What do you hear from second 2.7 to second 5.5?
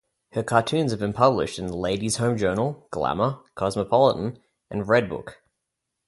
"Glamour", "Cosmopolitan" and "Redbook".